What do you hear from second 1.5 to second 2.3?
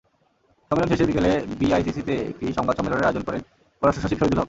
বিআইসিসিতে